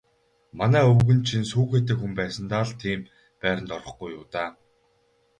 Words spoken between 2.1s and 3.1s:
байсандаа л тийм